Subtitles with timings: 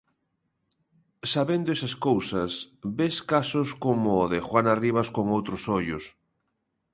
[1.33, 2.51] Sabendo esas cousas,
[2.99, 6.03] ves casos como o de Juana Rivas con outros ollos.